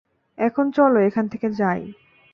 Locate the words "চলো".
0.71-0.97